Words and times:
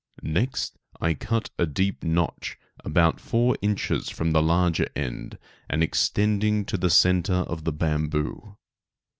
Next 0.23 0.79
I 0.99 1.13
cut 1.13 1.51
a 1.59 1.67
deep 1.67 2.03
notch 2.03 2.57
about 2.83 3.19
four 3.19 3.55
inches 3.61 4.09
from 4.09 4.31
the 4.31 4.41
larger 4.41 4.87
end, 4.95 5.37
and 5.69 5.83
extending 5.83 6.65
to 6.65 6.77
the 6.79 6.89
centre 6.89 7.43
of 7.45 7.65
the 7.65 7.71
bamboo. 7.71 8.57